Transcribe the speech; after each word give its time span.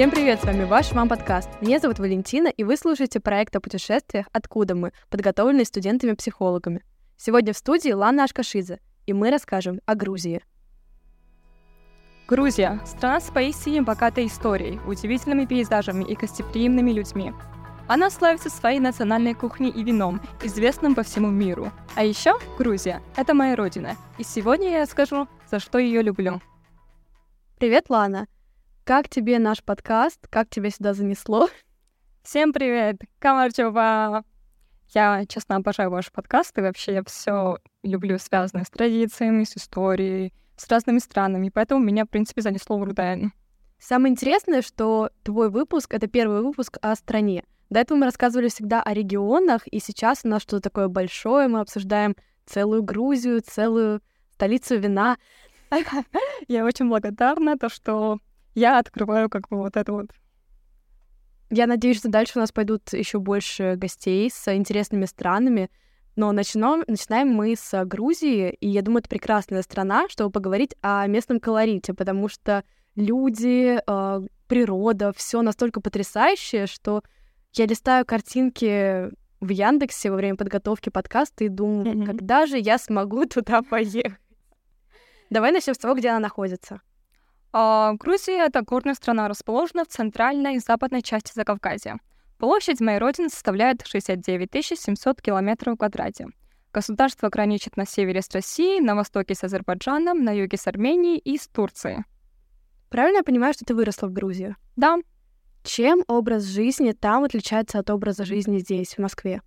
Всем 0.00 0.10
привет, 0.10 0.40
с 0.40 0.44
вами 0.44 0.64
ваш 0.64 0.92
вам 0.92 1.10
подкаст. 1.10 1.50
Меня 1.60 1.78
зовут 1.78 1.98
Валентина, 1.98 2.48
и 2.48 2.64
вы 2.64 2.78
слушаете 2.78 3.20
проект 3.20 3.54
о 3.54 3.60
путешествиях 3.60 4.24
«Откуда 4.32 4.74
мы», 4.74 4.92
подготовленный 5.10 5.66
студентами-психологами. 5.66 6.82
Сегодня 7.18 7.52
в 7.52 7.58
студии 7.58 7.90
Лана 7.90 8.24
Ашкашидзе, 8.24 8.80
и 9.04 9.12
мы 9.12 9.30
расскажем 9.30 9.82
о 9.84 9.94
Грузии. 9.94 10.42
Грузия– 12.26 12.80
страна 12.86 13.20
с 13.20 13.30
поистине 13.30 13.82
богатой 13.82 14.28
историей, 14.28 14.80
удивительными 14.86 15.44
пейзажами 15.44 16.04
и 16.04 16.14
гостеприимными 16.14 16.92
людьми. 16.92 17.34
Она 17.86 18.08
славится 18.08 18.48
своей 18.48 18.80
национальной 18.80 19.34
кухней 19.34 19.68
и 19.68 19.84
вином, 19.84 20.22
известным 20.42 20.94
по 20.94 21.02
всему 21.02 21.28
миру. 21.28 21.72
А 21.94 22.04
еще 22.04 22.38
Грузия– 22.56 23.02
это 23.16 23.34
моя 23.34 23.54
родина, 23.54 23.98
и 24.16 24.24
сегодня 24.24 24.70
я 24.70 24.80
расскажу, 24.80 25.28
за 25.50 25.58
что 25.60 25.76
ее 25.76 26.00
люблю. 26.00 26.40
Привет, 27.58 27.90
Лана! 27.90 28.28
Как 28.84 29.08
тебе 29.08 29.38
наш 29.38 29.62
подкаст? 29.62 30.26
Как 30.28 30.48
тебя 30.48 30.70
сюда 30.70 30.94
занесло? 30.94 31.48
Всем 32.22 32.52
привет! 32.52 32.96
Камарчева! 33.18 34.24
Я, 34.92 35.24
честно, 35.26 35.56
обожаю 35.56 35.90
ваш 35.90 36.10
подкаст, 36.10 36.58
и 36.58 36.62
вообще 36.62 36.94
я 36.94 37.04
все 37.04 37.58
люблю, 37.84 38.18
связанное 38.18 38.64
с 38.64 38.70
традициями, 38.70 39.44
с 39.44 39.56
историей, 39.56 40.32
с 40.56 40.68
разными 40.68 40.98
странами, 40.98 41.50
поэтому 41.54 41.84
меня, 41.84 42.04
в 42.04 42.08
принципе, 42.08 42.42
занесло 42.42 42.78
в 42.78 42.82
Рудайн. 42.82 43.32
Самое 43.78 44.10
интересное, 44.10 44.62
что 44.62 45.10
твой 45.22 45.50
выпуск— 45.50 45.94
это 45.94 46.08
первый 46.08 46.42
выпуск 46.42 46.78
о 46.82 46.96
стране. 46.96 47.44
До 47.68 47.78
этого 47.78 47.98
мы 47.98 48.06
рассказывали 48.06 48.48
всегда 48.48 48.82
о 48.82 48.92
регионах, 48.92 49.68
и 49.68 49.78
сейчас 49.78 50.22
у 50.24 50.28
нас 50.28 50.42
что-то 50.42 50.62
такое 50.62 50.88
большое, 50.88 51.46
мы 51.46 51.60
обсуждаем 51.60 52.16
целую 52.46 52.82
Грузию, 52.82 53.42
целую 53.46 54.00
столицу 54.32 54.78
вина. 54.78 55.16
Я 56.48 56.64
очень 56.64 56.88
благодарна, 56.88 57.56
то, 57.56 57.68
что 57.68 58.18
я 58.54 58.78
открываю 58.78 59.28
как 59.28 59.48
бы 59.48 59.58
вот 59.58 59.76
это 59.76 59.92
вот. 59.92 60.10
Я 61.50 61.66
надеюсь, 61.66 61.98
что 61.98 62.08
дальше 62.08 62.34
у 62.36 62.38
нас 62.40 62.52
пойдут 62.52 62.92
еще 62.92 63.18
больше 63.18 63.74
гостей 63.76 64.30
с 64.32 64.54
интересными 64.54 65.04
странами. 65.04 65.68
Но 66.16 66.32
начнем, 66.32 66.84
начинаем 66.86 67.28
мы 67.28 67.56
с 67.56 67.84
Грузии, 67.84 68.50
и 68.60 68.68
я 68.68 68.82
думаю, 68.82 69.00
это 69.00 69.08
прекрасная 69.08 69.62
страна, 69.62 70.08
чтобы 70.08 70.30
поговорить 70.30 70.74
о 70.82 71.06
местном 71.06 71.40
колорите, 71.40 71.94
потому 71.94 72.28
что 72.28 72.64
люди, 72.94 73.80
э, 73.84 74.26
природа, 74.46 75.12
все 75.16 75.42
настолько 75.42 75.80
потрясающее, 75.80 76.66
что 76.66 77.02
я 77.54 77.66
листаю 77.66 78.04
картинки 78.04 79.10
в 79.40 79.48
Яндексе 79.48 80.10
во 80.10 80.16
время 80.16 80.36
подготовки 80.36 80.90
подкаста 80.90 81.44
и 81.44 81.48
думаю, 81.48 81.86
mm-hmm. 81.86 82.06
когда 82.06 82.46
же 82.46 82.58
я 82.58 82.78
смогу 82.78 83.24
туда 83.26 83.62
поехать? 83.62 84.18
Давай 85.30 85.52
начнем 85.52 85.74
с 85.74 85.78
того, 85.78 85.94
где 85.94 86.08
она 86.08 86.18
находится. 86.18 86.80
А, 87.52 87.94
Грузия— 87.94 88.46
это 88.46 88.62
горная 88.62 88.94
страна, 88.94 89.28
расположена 89.28 89.84
в 89.84 89.88
центральной 89.88 90.56
и 90.56 90.60
западной 90.60 91.02
части 91.02 91.32
Закавказья. 91.34 91.98
Площадь 92.38 92.80
моей 92.80 92.98
родины 92.98 93.28
составляет 93.28 93.86
69 93.86 94.78
700 94.78 95.20
километров 95.20 95.74
в 95.74 95.78
квадрате. 95.78 96.28
Государство 96.72 97.28
граничит 97.28 97.76
на 97.76 97.84
севере 97.84 98.22
с 98.22 98.30
Россией, 98.30 98.80
на 98.80 98.94
востоке 98.94 99.34
с 99.34 99.42
Азербайджаном, 99.42 100.22
на 100.22 100.30
юге 100.30 100.56
с 100.56 100.68
Арменией 100.68 101.18
и 101.18 101.36
с 101.36 101.48
Турцией. 101.48 102.04
Правильно 102.88 103.18
я 103.18 103.24
понимаю, 103.24 103.52
что 103.52 103.64
ты 103.64 103.74
выросла 103.74 104.06
в 104.06 104.12
Грузии? 104.12 104.54
Да. 104.76 104.98
Чем 105.64 106.04
образ 106.06 106.44
жизни 106.44 106.92
там 106.92 107.24
отличается 107.24 107.80
от 107.80 107.90
образа 107.90 108.24
жизни 108.24 108.58
здесь, 108.58 108.94
в 108.94 108.98
Москве? 108.98 109.42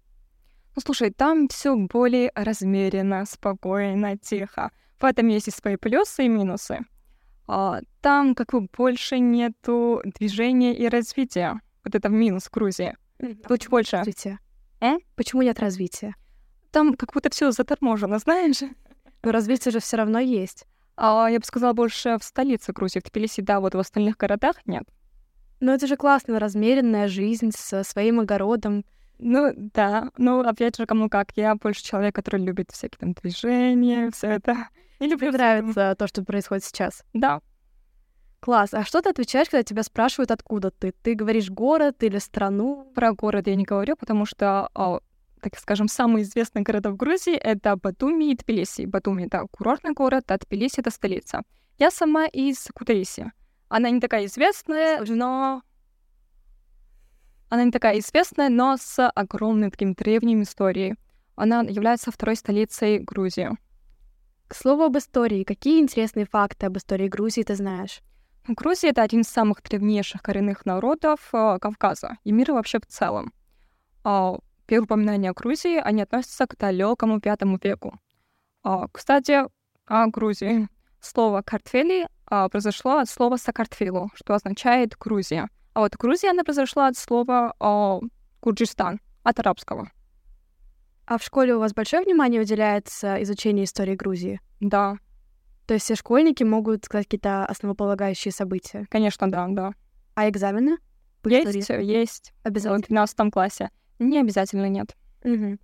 Ну, 0.75 0.81
слушай, 0.85 1.11
там 1.11 1.47
все 1.47 1.75
более 1.75 2.31
размеренно, 2.35 3.25
спокойно, 3.25 4.17
тихо. 4.17 4.71
В 4.99 5.05
этом 5.05 5.27
есть 5.27 5.47
и 5.47 5.51
свои 5.51 5.77
плюсы 5.77 6.25
и 6.25 6.27
минусы 6.27 6.85
там 7.45 8.35
как 8.35 8.51
бы 8.51 8.67
больше 8.75 9.19
нету 9.19 10.01
движения 10.03 10.75
и 10.75 10.87
развития. 10.87 11.61
Вот 11.83 11.95
это 11.95 12.09
минус 12.09 12.49
Грузии. 12.49 12.95
Лучше 13.49 13.69
больше. 13.69 13.97
Развитие. 13.97 14.39
Э? 14.81 14.97
Почему 15.15 15.41
нет 15.41 15.59
развития? 15.59 16.15
Там 16.71 16.95
как 16.95 17.13
будто 17.13 17.29
все 17.29 17.51
заторможено, 17.51 18.19
знаешь? 18.19 18.61
Но 19.21 19.31
развитие 19.31 19.71
же 19.71 19.79
все 19.79 19.97
равно 19.97 20.19
есть. 20.19 20.65
А, 20.95 21.27
я 21.29 21.39
бы 21.39 21.45
сказала, 21.45 21.73
больше 21.73 22.17
в 22.19 22.23
столице 22.23 22.71
Грузии, 22.73 22.99
в 22.99 23.03
Тбилиси, 23.03 23.41
да, 23.41 23.59
вот 23.59 23.75
в 23.75 23.79
остальных 23.79 24.17
городах 24.17 24.57
нет. 24.65 24.83
Но 25.59 25.73
это 25.73 25.87
же 25.87 25.95
классно, 25.95 26.39
размеренная 26.39 27.07
жизнь 27.07 27.51
со 27.55 27.83
своим 27.83 28.19
огородом. 28.19 28.83
Ну, 29.19 29.53
да. 29.55 30.09
Ну, 30.17 30.41
опять 30.41 30.75
же, 30.75 30.85
кому 30.85 31.09
как. 31.09 31.29
Я 31.37 31.55
больше 31.55 31.83
человек, 31.83 32.13
который 32.13 32.41
любит 32.41 32.71
всякие 32.71 32.99
там 32.99 33.13
движения, 33.13 34.11
все 34.11 34.27
это. 34.27 34.67
Или 35.03 35.17
тебе 35.17 35.31
нравится 35.31 35.95
то, 35.99 36.07
что 36.07 36.23
происходит 36.23 36.63
сейчас? 36.63 37.03
Да. 37.11 37.41
Класс. 38.39 38.73
А 38.73 38.85
что 38.85 39.01
ты 39.01 39.09
отвечаешь, 39.09 39.49
когда 39.49 39.63
тебя 39.63 39.83
спрашивают, 39.83 40.31
откуда 40.31 40.71
ты? 40.71 40.93
Ты 41.03 41.13
говоришь 41.13 41.49
город 41.49 42.03
или 42.03 42.19
страну? 42.19 42.89
Про 42.95 43.11
город 43.11 43.47
я 43.47 43.55
не 43.55 43.65
говорю, 43.65 43.97
потому 43.97 44.25
что, 44.25 44.69
о, 44.73 45.01
так 45.41 45.57
скажем, 45.59 45.89
самые 45.89 46.23
известные 46.23 46.63
города 46.63 46.89
в 46.89 46.95
Грузии— 46.95 47.35
это 47.35 47.75
Батуми 47.75 48.31
и 48.31 48.35
Тбилиси. 48.35 48.85
Батуми— 48.85 49.23
это 49.25 49.45
курортный 49.51 49.91
город, 49.91 50.31
а 50.31 50.37
Тбилиси— 50.37 50.79
это 50.81 50.89
столица. 50.89 51.41
Я 51.77 51.91
сама 51.91 52.25
из 52.25 52.69
Кутаиси. 52.73 53.33
Она 53.67 53.89
не 53.89 53.99
такая 53.99 54.25
известная, 54.27 55.03
но... 55.05 55.63
Она 57.49 57.65
не 57.65 57.71
такая 57.71 57.99
известная, 57.99 58.47
но 58.47 58.77
с 58.77 59.05
огромной 59.09 59.69
таким 59.69 59.95
древней 59.95 60.41
историей. 60.41 60.95
Она 61.35 61.61
является 61.61 62.09
второй 62.09 62.37
столицей 62.37 62.99
Грузии. 62.99 63.51
К 64.53 64.55
слову 64.55 64.83
об 64.83 64.95
истории, 64.99 65.43
какие 65.43 65.81
интересные 65.81 66.27
факты 66.27 66.67
об 66.67 66.77
истории 66.77 67.07
Грузии 67.07 67.41
ты 67.41 67.55
знаешь? 67.55 68.01
Грузия— 68.47 68.89
это 68.91 69.01
один 69.01 69.21
из 69.21 69.27
самых 69.27 69.63
древнейших 69.63 70.21
коренных 70.21 70.67
народов 70.67 71.27
э, 71.33 71.57
Кавказа 71.59 72.17
и 72.23 72.31
мира 72.31 72.53
вообще 72.53 72.79
в 72.79 72.85
целом. 72.85 73.33
Э, 74.05 74.33
первые 74.67 74.85
упоминания 74.85 75.31
о 75.31 75.33
Грузии, 75.33 75.77
они 75.77 76.03
относятся 76.03 76.45
к 76.45 76.55
далекому 76.55 77.19
пятому 77.19 77.57
веку. 77.63 77.99
Э, 78.63 78.85
кстати, 78.91 79.41
о 79.87 80.05
Грузии. 80.05 80.67
Слово 81.01 81.41
«картфели» 81.41 82.07
э, 82.29 82.49
произошло 82.49 82.97
от 82.97 83.09
слова 83.09 83.37
«сакартфилу», 83.37 84.11
что 84.13 84.35
означает 84.35 84.95
«Грузия». 84.99 85.49
А 85.73 85.79
вот 85.79 85.95
Грузия, 85.95 86.29
она 86.29 86.43
произошла 86.43 86.89
от 86.89 86.95
слова 86.95 87.55
«Курджистан», 88.39 88.99
от 89.23 89.39
арабского. 89.39 89.89
А 91.05 91.17
в 91.17 91.23
школе 91.23 91.55
у 91.55 91.59
вас 91.59 91.73
большое 91.73 92.03
внимание 92.03 92.41
уделяется 92.41 93.21
изучению 93.23 93.65
истории 93.65 93.95
Грузии? 93.95 94.39
Да. 94.59 94.97
То 95.65 95.73
есть 95.73 95.85
все 95.85 95.95
школьники 95.95 96.43
могут 96.43 96.85
сказать 96.85 97.05
какие-то 97.05 97.45
основополагающие 97.45 98.31
события? 98.31 98.85
Конечно, 98.89 99.29
да, 99.29 99.47
да. 99.49 99.73
А 100.15 100.29
экзамены? 100.29 100.77
Есть, 101.25 101.69
есть. 101.69 102.33
Обязательно. 102.43 102.83
В 102.83 102.87
12 102.87 103.31
классе. 103.31 103.69
Не 103.99 104.19
обязательно 104.19 104.67
нет. 104.67 104.95
Угу. 105.23 105.57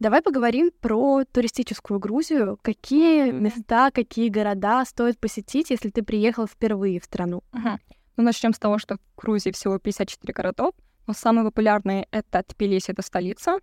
Давай 0.00 0.22
поговорим 0.22 0.70
про 0.80 1.24
туристическую 1.24 1.98
Грузию. 1.98 2.58
Какие 2.62 3.30
места, 3.30 3.90
какие 3.90 4.28
города 4.28 4.84
стоит 4.84 5.18
посетить, 5.18 5.70
если 5.70 5.88
ты 5.88 6.02
приехал 6.02 6.46
впервые 6.46 7.00
в 7.00 7.04
страну? 7.04 7.42
Угу. 7.52 7.78
Ну, 8.16 8.24
начнем 8.24 8.52
с 8.52 8.58
того, 8.58 8.78
что 8.78 8.96
в 8.96 9.20
Грузии 9.20 9.50
всего 9.50 9.78
54 9.78 10.32
городов, 10.32 10.74
но 11.06 11.14
самые 11.14 11.44
популярные— 11.44 12.06
это 12.10 12.44
Тбилиси, 12.48 12.90
это 12.90 13.02
столица, 13.02 13.58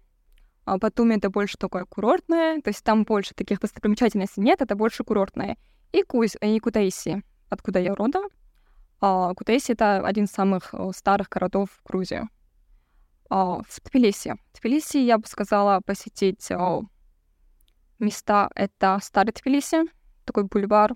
а 0.65 0.77
Батуми— 0.77 1.15
это 1.17 1.29
больше 1.29 1.57
такое 1.57 1.85
курортное, 1.85 2.59
то 2.61 2.69
есть 2.69 2.83
там 2.83 3.03
больше 3.03 3.33
таких 3.33 3.59
достопримечательностей 3.59 4.43
нет, 4.43 4.61
это 4.61 4.75
больше 4.75 5.03
курортное. 5.03 5.57
И, 5.91 6.01
Куз, 6.01 6.35
и 6.41 6.59
Кутаиси, 6.59 7.23
откуда 7.49 7.79
я 7.79 7.95
родом. 7.95 8.25
А, 8.99 9.33
Кутаиси— 9.33 9.71
это 9.73 10.05
один 10.05 10.25
из 10.25 10.31
самых 10.31 10.73
старых 10.93 11.29
городов 11.29 11.69
в 11.69 11.87
Грузии. 11.87 12.27
А, 13.29 13.61
в 13.61 13.81
Тбилиси. 13.81 14.35
В 14.53 14.59
Тбилиси 14.59 14.97
я 14.97 15.17
бы 15.17 15.27
сказала 15.27 15.81
посетить 15.81 16.51
а, 16.51 16.81
места. 17.99 18.49
Это 18.55 18.99
Старый 19.01 19.33
Тбилиси, 19.33 19.83
такой 20.25 20.43
бульвар. 20.45 20.93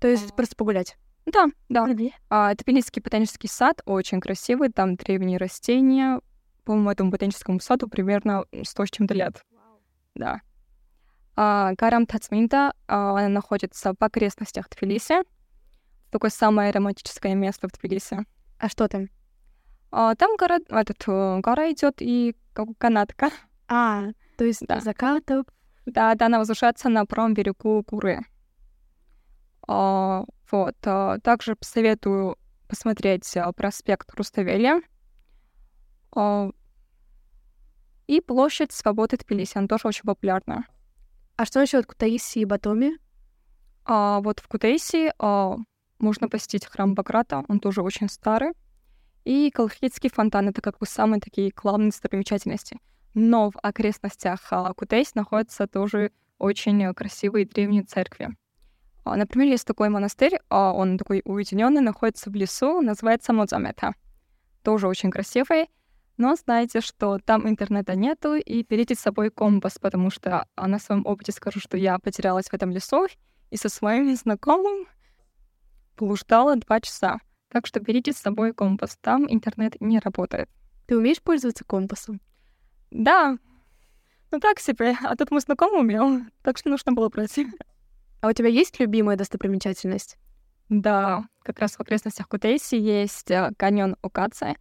То 0.00 0.08
есть 0.08 0.34
просто 0.34 0.56
погулять? 0.56 0.96
Да, 1.24 1.46
да. 1.68 1.86
А, 2.30 2.54
Тбилисский 2.54 3.02
ботанический 3.02 3.48
сад 3.48 3.80
очень 3.84 4.20
красивый, 4.20 4.70
там 4.70 4.96
древние 4.96 5.38
растения, 5.38 6.20
по-моему, 6.66 6.90
этому 6.90 7.10
ботаническому 7.10 7.60
саду 7.60 7.88
примерно 7.88 8.44
100 8.62 8.86
с 8.86 8.90
чем-то 8.90 9.14
лет. 9.14 9.40
Да. 10.14 10.40
А, 11.36 11.72
Гарам 11.78 12.06
Тацминта, 12.06 12.74
а, 12.88 13.12
она 13.12 13.28
находится 13.28 13.94
в 13.98 14.02
окрестностях 14.02 14.68
Тбилиси. 14.68 15.22
Такое 16.10 16.30
самое 16.30 16.70
романтическое 16.72 17.34
место 17.34 17.68
в 17.68 17.72
Тбилиси. 17.72 18.26
А 18.58 18.68
что 18.68 18.88
там? 18.88 19.08
А, 19.92 20.14
там 20.16 20.36
гора, 20.36 20.58
этот, 20.68 21.04
э, 21.06 21.40
гора 21.40 21.70
идет 21.70 21.96
и 22.00 22.34
как 22.52 22.68
канатка. 22.78 23.30
А, 23.68 24.06
то 24.36 24.44
есть 24.44 24.66
да. 24.66 24.80
закатов. 24.80 25.46
Да, 25.84 26.14
да, 26.16 26.26
она 26.26 26.38
возвышается 26.38 26.88
на 26.88 27.06
правом 27.06 27.34
берегу 27.34 27.84
Куры. 27.84 28.20
А, 29.68 30.24
вот. 30.50 30.76
А, 30.84 31.18
также 31.20 31.54
посоветую 31.54 32.36
посмотреть 32.66 33.36
а, 33.36 33.52
проспект 33.52 34.12
Руставели. 34.14 34.82
А, 36.12 36.50
и 38.06 38.20
площадь 38.20 38.72
Свободы 38.72 39.16
Тбилиси, 39.16 39.58
она 39.58 39.66
тоже 39.66 39.88
очень 39.88 40.04
популярна. 40.04 40.66
А 41.36 41.44
что 41.44 41.60
насчет 41.60 41.86
Кутаиси 41.86 42.38
и 42.40 42.44
Батуми? 42.44 42.98
А, 43.84 44.20
вот 44.20 44.40
в 44.40 44.48
Кутаиси 44.48 45.12
а, 45.18 45.56
можно 45.98 46.28
посетить 46.28 46.66
храм 46.66 46.94
Баграта, 46.94 47.44
он 47.48 47.60
тоже 47.60 47.82
очень 47.82 48.08
старый. 48.08 48.52
И 49.24 49.50
Калхидский 49.50 50.08
фонтан— 50.08 50.48
это 50.50 50.62
как 50.62 50.78
бы 50.78 50.86
самые 50.86 51.20
такие 51.20 51.50
главные 51.54 51.90
достопримечательности. 51.90 52.78
Но 53.14 53.50
в 53.50 53.56
окрестностях 53.62 54.40
а, 54.50 54.72
Кутейс 54.72 55.14
находятся 55.14 55.66
тоже 55.66 56.12
очень 56.38 56.94
красивые 56.94 57.46
древние 57.46 57.82
церкви. 57.82 58.36
А, 59.06 59.16
например, 59.16 59.48
есть 59.48 59.66
такой 59.66 59.88
монастырь, 59.88 60.38
а, 60.48 60.72
он 60.72 60.98
такой 60.98 61.22
уединенный, 61.24 61.80
находится 61.80 62.28
в 62.28 62.34
лесу, 62.34 62.80
называется 62.80 63.32
Модзамета. 63.32 63.94
Тоже 64.62 64.88
очень 64.88 65.10
красивый. 65.10 65.70
Но 66.16 66.34
знаете, 66.34 66.80
что 66.80 67.18
там 67.18 67.48
интернета 67.48 67.94
нету, 67.94 68.34
и 68.34 68.62
берите 68.62 68.94
с 68.94 69.00
собой 69.00 69.30
компас, 69.30 69.78
потому 69.78 70.10
что 70.10 70.46
на 70.56 70.78
своем 70.78 71.04
опыте 71.04 71.32
скажу, 71.32 71.60
что 71.60 71.76
я 71.76 71.98
потерялась 71.98 72.48
в 72.48 72.54
этом 72.54 72.70
лесу, 72.70 73.06
и 73.50 73.56
со 73.56 73.68
своим 73.68 74.14
знакомым 74.16 74.86
блуждала 75.96 76.56
два 76.56 76.80
часа. 76.80 77.18
Так 77.48 77.66
что 77.66 77.80
берите 77.80 78.12
с 78.12 78.18
собой 78.18 78.52
компас, 78.52 78.96
там 79.00 79.26
интернет 79.30 79.80
не 79.80 79.98
работает. 79.98 80.48
Ты 80.86 80.96
умеешь 80.96 81.22
пользоваться 81.22 81.64
компасом? 81.64 82.20
Да, 82.90 83.36
ну 84.30 84.40
так 84.40 84.58
себе, 84.58 84.96
а 85.02 85.16
тут 85.16 85.30
мой 85.30 85.40
знакомый 85.40 85.80
умел, 85.80 86.20
так 86.42 86.58
что 86.58 86.70
нужно 86.70 86.92
было 86.92 87.08
пройти. 87.08 87.46
А 88.20 88.28
у 88.28 88.32
тебя 88.32 88.48
есть 88.48 88.80
любимая 88.80 89.16
достопримечательность? 89.16 90.16
Да, 90.68 91.24
как 91.42 91.60
раз 91.60 91.76
в 91.76 91.80
окрестностях 91.80 92.28
Кутейси 92.28 92.74
есть 92.74 93.30
э, 93.30 93.52
каньон 93.56 93.96
Окаци, 94.02 94.56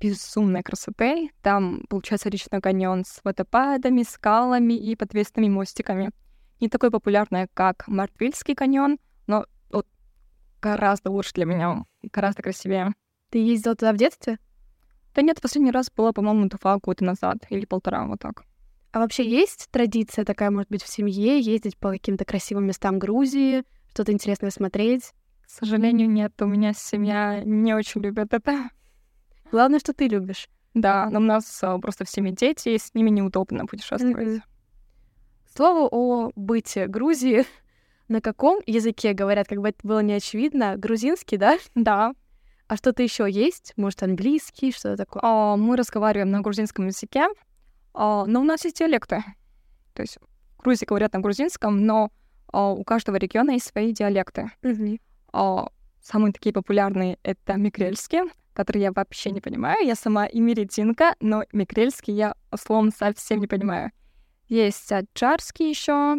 безумной 0.00 0.62
красоты. 0.62 1.30
Там, 1.42 1.82
получается, 1.88 2.28
речной 2.28 2.60
каньон 2.60 3.04
с 3.04 3.20
водопадами, 3.22 4.02
скалами 4.02 4.74
и 4.74 4.96
подвесными 4.96 5.48
мостиками. 5.48 6.10
Не 6.60 6.68
такой 6.68 6.90
популярный, 6.90 7.46
как 7.54 7.86
Мартвильский 7.86 8.54
каньон, 8.54 8.98
но 9.26 9.46
вот 9.70 9.86
гораздо 10.60 11.10
лучше 11.10 11.32
для 11.34 11.44
меня, 11.44 11.84
гораздо 12.02 12.42
красивее. 12.42 12.92
Ты 13.30 13.38
ездил 13.38 13.74
туда 13.76 13.92
в 13.92 13.96
детстве? 13.96 14.38
Да 15.14 15.22
нет, 15.22 15.40
последний 15.40 15.70
раз 15.70 15.90
было, 15.94 16.12
по-моему, 16.12 16.48
два 16.48 16.78
года 16.78 17.04
назад 17.04 17.38
или 17.48 17.64
полтора, 17.64 18.06
вот 18.06 18.20
так. 18.20 18.44
А 18.92 18.98
вообще 18.98 19.28
есть 19.28 19.68
традиция 19.70 20.24
такая, 20.24 20.50
может 20.50 20.68
быть, 20.68 20.82
в 20.82 20.88
семье, 20.88 21.40
ездить 21.40 21.76
по 21.78 21.92
каким-то 21.92 22.24
красивым 22.24 22.66
местам 22.66 22.98
Грузии, 22.98 23.64
что-то 23.92 24.12
интересное 24.12 24.50
смотреть? 24.50 25.12
К 25.42 25.50
сожалению, 25.50 26.08
нет, 26.08 26.32
у 26.42 26.46
меня 26.46 26.72
семья 26.72 27.42
не 27.44 27.74
очень 27.74 28.02
любит 28.02 28.32
это. 28.32 28.70
Главное, 29.50 29.78
что 29.80 29.92
ты 29.92 30.08
любишь. 30.08 30.48
Да, 30.74 31.08
но 31.10 31.18
у 31.18 31.22
нас 31.22 31.62
а, 31.62 31.78
просто 31.78 32.04
в 32.04 32.10
семье 32.10 32.32
дети, 32.32 32.70
и 32.70 32.78
с 32.78 32.94
ними 32.94 33.10
неудобно 33.10 33.66
путешествовать. 33.66 34.42
Слово 35.54 35.88
о 35.90 36.30
быте 36.36 36.86
Грузии. 36.86 37.44
На 38.08 38.20
каком 38.20 38.60
языке 38.66 39.12
говорят, 39.12 39.48
как 39.48 39.60
бы 39.60 39.68
это 39.68 39.78
было 39.82 40.00
не 40.00 40.14
очевидно? 40.14 40.76
Грузинский, 40.76 41.36
да? 41.36 41.58
Да. 41.74 42.12
А 42.68 42.76
что-то 42.76 43.02
еще 43.02 43.28
есть? 43.28 43.72
Может, 43.76 44.02
английский, 44.04 44.72
что-то 44.72 44.96
такое? 44.96 45.22
О, 45.22 45.56
мы 45.56 45.76
разговариваем 45.76 46.30
на 46.30 46.40
грузинском 46.40 46.86
языке. 46.86 47.26
А, 47.92 48.24
но 48.26 48.40
у 48.40 48.44
нас 48.44 48.64
есть 48.64 48.78
диалекты. 48.78 49.24
То 49.94 50.02
есть 50.02 50.18
в 50.56 50.62
Грузии 50.62 50.84
говорят 50.84 51.12
на 51.12 51.20
грузинском, 51.20 51.84
но 51.84 52.10
а, 52.52 52.70
у 52.70 52.84
каждого 52.84 53.16
региона 53.16 53.52
есть 53.52 53.66
свои 53.66 53.92
диалекты. 53.92 54.50
Mm-hmm. 54.62 55.00
Самые 56.02 56.32
такие 56.32 56.52
популярные— 56.52 57.18
это 57.22 57.54
микрельский, 57.54 58.22
который 58.52 58.82
я 58.82 58.92
вообще 58.92 59.30
не 59.30 59.40
понимаю. 59.40 59.86
Я 59.86 59.94
сама 59.94 60.26
имеретинка, 60.26 61.14
но 61.20 61.44
микрельский 61.52 62.14
я 62.14 62.34
условно 62.50 62.90
совсем 62.90 63.40
не 63.40 63.46
понимаю. 63.46 63.90
Есть 64.48 64.90
аджарский 64.90 65.70
еще. 65.70 66.16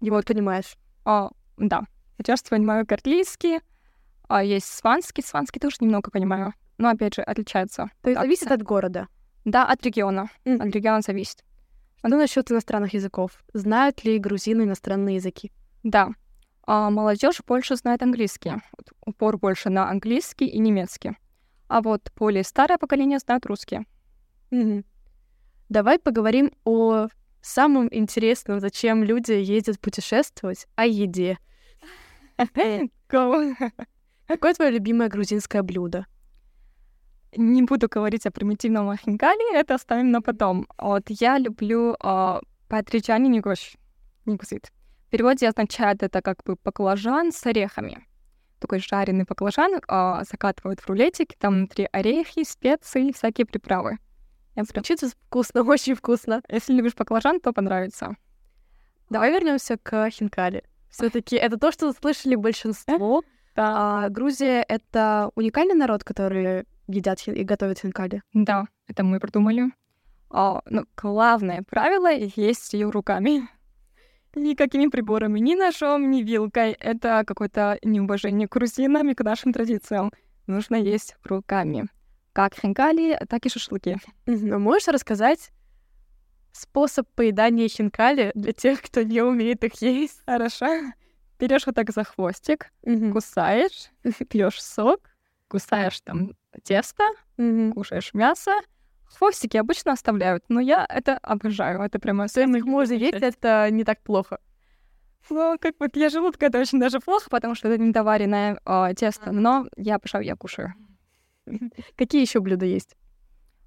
Его 0.00 0.16
вот 0.16 0.26
понимаешь? 0.26 0.76
А, 1.04 1.30
да. 1.56 1.82
Аджарский 2.18 2.50
понимаю, 2.50 2.86
карлийский. 2.86 3.60
А 4.28 4.42
есть 4.42 4.66
сванский. 4.66 5.22
Сванский 5.22 5.60
тоже 5.60 5.76
немного 5.80 6.10
понимаю. 6.10 6.54
Но, 6.78 6.88
опять 6.88 7.14
же, 7.14 7.22
отличается. 7.22 7.90
То 8.02 8.10
есть 8.10 8.20
зависит 8.20 8.50
от 8.50 8.62
города? 8.62 9.08
Да, 9.44 9.66
от 9.66 9.84
региона. 9.84 10.28
Mm. 10.44 10.68
От 10.68 10.74
региона 10.74 11.00
зависит. 11.00 11.44
А 12.02 12.08
ну 12.08 12.16
насчет 12.16 12.50
иностранных 12.50 12.94
языков. 12.94 13.42
Знают 13.52 14.04
ли 14.04 14.18
грузины 14.18 14.62
иностранные 14.62 15.16
языки? 15.16 15.52
Да. 15.82 16.10
А 16.64 16.90
молодежь 16.90 17.40
больше 17.46 17.76
знает 17.76 18.02
английский. 18.02 18.52
Упор 19.04 19.38
больше 19.38 19.68
на 19.70 19.90
английский 19.90 20.46
и 20.46 20.58
немецкий. 20.58 21.16
А 21.68 21.80
вот 21.80 22.12
более 22.16 22.44
старое 22.44 22.78
поколение 22.78 23.18
знает 23.18 23.46
русский. 23.46 23.86
Mm-hmm. 24.50 24.84
Давай 25.68 25.98
поговорим 25.98 26.52
о 26.64 27.08
самом 27.40 27.88
интересном, 27.90 28.60
зачем 28.60 29.02
люди 29.02 29.32
ездят 29.32 29.80
путешествовать, 29.80 30.66
о 30.76 30.86
еде. 30.86 31.38
Какое 33.06 34.54
твое 34.54 34.70
любимое 34.70 35.08
грузинское 35.08 35.62
блюдо? 35.62 36.06
Не 37.36 37.62
буду 37.62 37.88
говорить 37.88 38.26
о 38.26 38.30
примитивном 38.30 38.90
ахинкале, 38.90 39.58
это 39.58 39.74
оставим 39.74 40.10
на 40.10 40.20
потом. 40.20 40.66
Вот 40.76 41.04
я 41.08 41.38
люблю 41.38 41.96
э, 42.02 42.40
патричани 42.68 43.28
негош, 43.28 43.76
негусит. 44.26 44.70
В 45.12 45.14
переводе 45.14 45.46
означает 45.46 46.02
это 46.02 46.22
как 46.22 46.42
бы 46.42 46.56
баклажан 46.64 47.32
с 47.32 47.44
орехами. 47.44 48.06
Такой 48.60 48.78
жареный 48.78 49.26
баклажан 49.28 49.74
э, 49.74 50.22
закатывают 50.24 50.80
в 50.80 50.88
рулетик, 50.88 51.36
там 51.38 51.52
внутри 51.52 51.86
орехи, 51.92 52.44
специи, 52.44 53.12
всякие 53.12 53.44
приправы. 53.44 53.98
Я 54.56 54.64
Звучит 54.64 55.00
вкусно, 55.00 55.64
очень 55.68 55.96
вкусно. 55.96 56.40
Если 56.48 56.72
любишь 56.72 56.94
баклажан, 56.94 57.40
то 57.40 57.52
понравится. 57.52 58.16
Давай 59.10 59.30
вернемся 59.32 59.76
к 59.76 60.08
хинкали. 60.08 60.64
Все-таки 60.88 61.36
это 61.36 61.58
то, 61.58 61.72
что 61.72 61.92
слышали 61.92 62.34
большинство. 62.34 63.22
Да. 63.54 64.04
А, 64.04 64.08
Грузия— 64.08 64.62
это 64.66 65.30
уникальный 65.34 65.74
народ, 65.74 66.04
который 66.04 66.64
едят 66.88 67.28
и 67.28 67.44
готовят 67.44 67.80
хинкали? 67.80 68.22
Да, 68.32 68.64
это 68.86 69.04
мы 69.04 69.20
придумали. 69.20 69.72
А, 70.30 70.62
но 70.64 70.86
главное 70.96 71.62
правило— 71.68 72.10
есть 72.36 72.72
ее 72.72 72.88
руками. 72.88 73.46
Никакими 74.34 74.86
приборами, 74.86 75.38
ни 75.40 75.54
ножом, 75.54 76.10
ни 76.10 76.22
вилкой. 76.22 76.72
Это 76.72 77.22
какое-то 77.26 77.78
неуважение 77.82 78.48
к 78.48 78.52
грузинам 78.52 79.10
и 79.10 79.14
к 79.14 79.22
нашим 79.22 79.52
традициям. 79.52 80.10
Нужно 80.46 80.76
есть 80.76 81.16
руками. 81.24 81.88
Как 82.32 82.54
хинкали, 82.54 83.20
так 83.28 83.44
и 83.44 83.50
шашлыки. 83.50 83.98
Но 84.26 84.58
можешь 84.58 84.88
рассказать 84.88 85.50
способ 86.52 87.06
поедания 87.14 87.68
хинкали 87.68 88.32
для 88.34 88.52
тех, 88.52 88.80
кто 88.82 89.02
не 89.02 89.20
умеет 89.20 89.64
их 89.64 89.80
есть? 89.82 90.22
Хорошо. 90.26 90.66
Берешь 91.38 91.66
вот 91.66 91.74
так 91.74 91.90
за 91.90 92.04
хвостик, 92.04 92.70
кусаешь, 93.12 93.90
пьешь 94.28 94.62
сок, 94.62 95.00
кусаешь 95.48 96.00
там 96.00 96.32
тесто, 96.62 97.04
mm-hmm. 97.36 97.72
кушаешь 97.72 98.14
мясо. 98.14 98.52
Хвостики 99.16 99.56
обычно 99.56 99.92
оставляют, 99.92 100.44
но 100.48 100.60
я 100.60 100.86
это 100.88 101.18
обожаю. 101.18 101.80
Это 101.82 101.98
прямо... 101.98 102.24
Если 102.24 102.58
их 102.58 102.64
можно 102.64 102.94
есть, 102.94 103.14
это 103.14 103.68
не 103.70 103.84
так 103.84 104.00
плохо. 104.02 104.38
Ну, 105.30 105.56
как 105.60 105.76
бы 105.78 105.88
для 105.88 106.08
желудка 106.08 106.46
это 106.46 106.58
очень 106.58 106.80
даже 106.80 106.98
плохо, 106.98 107.30
потому 107.30 107.54
что 107.54 107.68
это 107.68 107.80
недоваренное 107.80 108.58
э, 108.64 108.94
тесто, 108.96 109.30
но 109.30 109.66
я 109.76 109.96
обожаю, 109.96 110.24
я 110.24 110.34
кушаю. 110.34 110.74
Какие 111.96 112.22
еще 112.22 112.40
блюда 112.40 112.66
есть? 112.66 112.96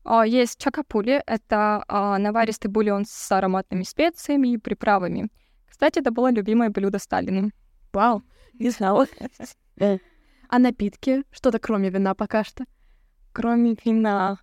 О, 0.04 0.24
есть 0.24 0.60
чакапули. 0.60 1.24
Это 1.26 1.84
э, 1.88 2.18
наваристый 2.18 2.70
бульон 2.70 3.06
с 3.08 3.32
ароматными 3.32 3.84
специями 3.84 4.54
и 4.54 4.58
приправами. 4.58 5.30
Кстати, 5.68 6.00
это 6.00 6.12
было 6.12 6.32
любимое 6.32 6.70
блюдо 6.70 7.00
Сталина. 7.00 7.50
Вау, 7.94 8.24
не 8.54 8.70
знала. 8.70 9.08
А 10.48 10.60
напитки? 10.60 11.24
Что-то 11.32 11.58
кроме 11.58 11.90
вина 11.90 12.14
пока 12.14 12.44
что? 12.44 12.66
Кроме 13.34 13.76
вина. 13.84 14.38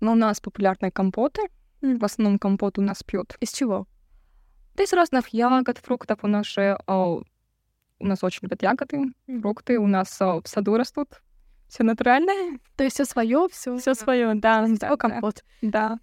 Ну, 0.00 0.12
у 0.12 0.14
нас 0.14 0.40
популярные 0.40 0.90
компоты. 0.90 1.42
В 1.80 2.04
основном 2.04 2.38
компот 2.38 2.78
у 2.78 2.82
нас 2.82 3.02
пьют. 3.02 3.36
Из 3.40 3.52
чего? 3.52 3.86
Да 4.74 4.82
из 4.84 4.92
разных 4.92 5.28
ягод, 5.28 5.78
фруктов. 5.78 6.18
У 6.22 6.26
нас 6.26 6.46
же 6.46 6.78
о, 6.86 7.22
у 7.98 8.06
нас 8.06 8.22
очень 8.22 8.40
любят 8.42 8.62
ягоды, 8.62 9.12
фрукты. 9.40 9.78
У 9.78 9.86
нас 9.86 10.20
о, 10.20 10.42
в 10.42 10.48
саду 10.48 10.76
растут. 10.76 11.22
Все 11.68 11.82
натуральное. 11.82 12.58
То 12.76 12.84
есть 12.84 12.94
все 12.94 13.04
свое, 13.04 13.48
все. 13.50 13.78
Все 13.78 13.94
свое, 13.94 14.34
да. 14.34 14.66
Все 14.66 14.96
компот. 14.96 15.44
Да. 15.62 15.98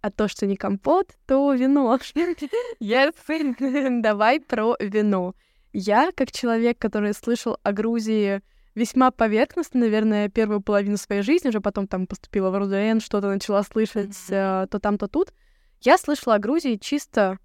А 0.00 0.10
то, 0.10 0.28
что 0.28 0.46
не 0.46 0.56
компот, 0.56 1.14
то 1.26 1.52
вино. 1.52 1.98
Yes. 2.80 4.00
Давай 4.02 4.40
про 4.40 4.76
вино. 4.78 5.34
Я, 5.72 6.10
как 6.12 6.32
человек, 6.32 6.78
который 6.78 7.12
слышал 7.14 7.58
о 7.62 7.72
Грузии 7.72 8.42
весьма 8.76 9.10
поверхностно, 9.10 9.80
наверное, 9.80 10.28
первую 10.28 10.60
половину 10.60 10.96
своей 10.96 11.22
жизни, 11.22 11.48
уже 11.48 11.60
потом 11.60 11.88
там 11.88 12.06
поступила 12.06 12.50
в 12.50 12.58
РУДН, 12.58 13.00
что-то 13.00 13.28
начала 13.28 13.64
слышать 13.64 14.16
э, 14.28 14.68
то 14.70 14.78
там, 14.78 14.98
то 14.98 15.08
тут. 15.08 15.32
Я 15.80 15.98
слышала 15.98 16.36
о 16.36 16.38
Грузии 16.38 16.76
чисто 16.76 17.38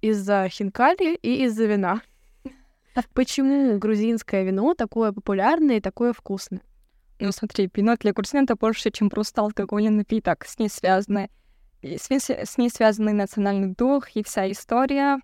из-за 0.00 0.48
хинкали 0.48 1.16
и 1.16 1.44
из-за 1.44 1.64
вина. 1.64 2.02
Почему 3.12 3.76
грузинское 3.78 4.44
вино 4.44 4.74
такое 4.74 5.10
популярное 5.12 5.78
и 5.78 5.80
такое 5.80 6.12
вкусное? 6.12 6.62
Ну 7.18 7.32
смотри, 7.32 7.68
вино 7.74 7.96
для 7.96 8.12
грузин 8.12 8.44
это 8.44 8.54
больше, 8.54 8.90
чем 8.90 9.10
просто 9.10 9.40
алкогольный 9.40 9.90
напиток. 9.90 10.44
С 10.44 10.58
ней 10.58 10.68
связаны 10.68 11.30
с 11.82 12.10
с 12.10 12.58
ней 12.58 12.70
связаны 12.70 13.12
национальный 13.12 13.74
дух 13.74 14.10
и 14.14 14.22
вся 14.22 14.50
история 14.50 15.18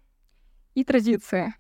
и 0.75 0.85
традиции. 0.85 1.55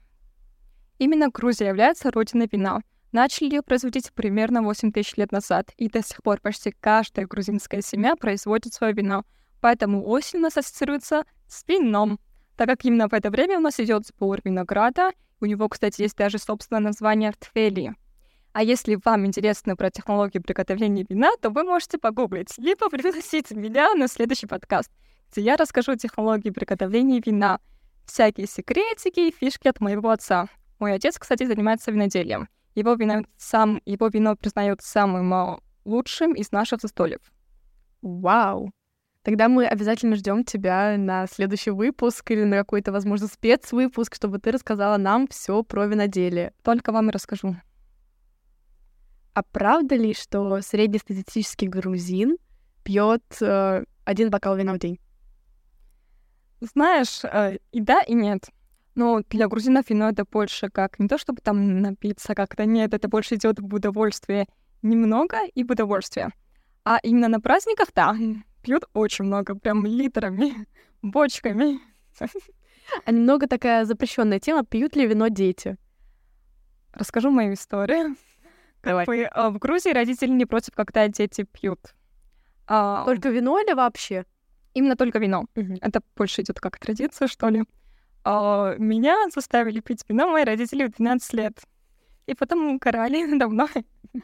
Именно 0.99 1.31
Грузия 1.31 1.69
является 1.69 2.11
родиной 2.11 2.49
вина. 2.51 2.81
Начали 3.13 3.49
ее 3.49 3.63
производить 3.63 4.13
примерно 4.13 4.63
8 4.63 4.93
тысяч 4.93 5.17
лет 5.17 5.33
назад, 5.33 5.73
и 5.77 5.89
до 5.89 6.03
сих 6.03 6.23
пор 6.23 6.41
почти 6.41 6.71
каждая 6.71 7.27
грузинская 7.27 7.83
семья 7.83 8.15
производит 8.15 8.73
свое 8.73 8.93
вино. 8.93 9.25
Поэтому 9.61 10.07
осень 10.09 10.39
у 10.39 10.43
нас 10.43 10.57
ассоциируется 10.57 11.25
с 11.49 11.67
вином, 11.67 12.21
так 12.57 12.69
как 12.69 12.85
именно 12.85 13.09
в 13.09 13.13
это 13.13 13.31
время 13.31 13.59
у 13.59 13.63
нас 13.63 13.81
идет 13.81 14.07
сбор 14.07 14.41
винограда. 14.45 15.11
У 15.41 15.47
него, 15.47 15.69
кстати, 15.69 16.03
есть 16.03 16.17
даже 16.17 16.39
собственное 16.39 16.83
название 16.83 17.31
артфели. 17.31 17.95
А 18.53 18.63
если 18.63 18.99
вам 19.05 19.27
интересно 19.27 19.77
про 19.77 19.91
технологии 19.91 20.39
приготовления 20.39 21.05
вина, 21.09 21.31
то 21.41 21.51
вы 21.51 21.65
можете 21.65 21.99
погуглить, 21.99 22.59
либо 22.59 22.89
пригласить 22.89 23.51
меня 23.51 23.95
на 23.95 24.09
следующий 24.09 24.47
подкаст, 24.47 24.91
где 25.31 25.41
я 25.43 25.57
расскажу 25.57 25.97
технологии 25.97 26.51
приготовления 26.51 27.21
вина, 27.25 27.61
всякие 28.07 28.47
секретики 28.47 29.29
и 29.29 29.33
фишки 29.33 29.69
от 29.69 29.81
моего 29.81 30.11
отца. 30.11 30.49
Мой 30.79 30.95
отец, 30.95 31.19
кстати, 31.19 31.45
занимается 31.45 31.93
виноделием. 31.93 32.49
Его 32.75 32.95
вино, 32.95 33.25
сам, 33.37 33.81
его 33.85 34.09
вино 34.09 34.37
признают 34.37 34.81
самым 34.83 35.61
лучшим 35.85 36.35
из 36.35 36.53
наших 36.53 36.81
застольев. 36.81 37.21
Вау! 38.03 38.71
Тогда 39.23 39.49
мы 39.49 39.67
обязательно 39.67 40.17
ждем 40.17 40.45
тебя 40.45 40.97
на 40.97 41.27
следующий 41.27 41.73
выпуск 41.73 42.31
или 42.31 42.45
на 42.45 42.57
какой-то, 42.57 42.91
возможно, 42.91 43.27
спецвыпуск, 43.27 44.15
чтобы 44.15 44.39
ты 44.39 44.51
рассказала 44.51 44.97
нам 44.97 45.29
все 45.29 45.63
про 45.63 45.87
виноделие. 45.87 46.55
Только 46.63 46.91
вам 46.91 47.11
и 47.11 47.13
расскажу. 47.13 47.57
А 49.35 49.43
правда 49.43 49.95
ли, 49.95 50.15
что 50.15 50.61
среднестатистический 50.63 51.69
грузин 51.69 52.39
пьет 52.83 53.23
э, 53.43 53.85
один 54.05 54.31
бокал 54.31 54.57
вина 54.57 54.73
в 54.73 54.79
день? 54.79 54.99
Знаешь, 56.61 57.23
э, 57.25 57.59
и 57.73 57.81
да, 57.81 58.01
и 58.03 58.15
нет. 58.15 58.49
Но 58.95 59.23
для 59.31 59.49
грузинов 59.49 59.89
вино 59.91 60.09
это 60.09 60.25
больше 60.25 60.69
как 60.69 60.99
не 60.99 61.09
то, 61.09 61.17
чтобы 61.17 61.41
там 61.41 61.81
напиться 61.81 62.35
как-то, 62.35 62.65
нет, 62.65 62.93
это 62.93 63.09
больше 63.09 63.37
идет 63.37 63.61
в 63.61 63.75
удовольствие 63.75 64.47
немного 64.83 65.39
и 65.55 65.65
в 65.65 65.71
удовольствие. 65.71 66.31
А 66.85 66.99
именно 67.03 67.29
на 67.29 67.41
праздниках, 67.41 67.89
да, 67.95 68.17
пьют 68.63 68.85
очень 68.95 69.27
много, 69.27 69.55
прям 69.55 69.87
литрами, 69.87 70.67
бочками. 71.03 71.79
А 73.05 73.13
немного 73.13 73.47
такая 73.47 73.85
запрещенная 73.85 74.41
тема, 74.41 74.65
пьют 74.65 74.97
ли 74.97 75.07
вино 75.07 75.29
дети? 75.29 75.77
Расскажу 76.93 77.31
мою 77.31 77.55
историю. 77.55 78.17
Давай. 78.83 79.07
А, 79.27 79.51
в 79.51 79.59
Грузии 79.59 79.91
родители 79.91 80.31
не 80.31 80.47
против, 80.47 80.75
когда 80.75 81.07
дети 81.07 81.45
пьют. 81.45 81.95
А, 82.67 83.05
только 83.05 83.29
вино 83.29 83.61
или 83.61 83.75
вообще? 83.75 84.25
Именно 84.75 84.97
только 84.97 85.19
вино. 85.19 85.47
Угу. 85.55 85.79
Это 85.81 86.01
больше 86.17 86.43
идет 86.43 86.61
как 86.61 86.79
традиция, 86.79 87.29
что 87.29 87.49
ли. 87.49 87.65
А, 88.25 88.75
меня 88.77 89.29
заставили 89.35 89.81
пить 89.81 90.05
вино 90.09 90.29
мои 90.31 90.45
родители 90.45 90.85
в 90.85 90.93
12 90.93 91.33
лет. 91.35 91.59
И 92.27 92.35
потом 92.35 92.75
укорали 92.75 93.39
давно. 93.39 93.69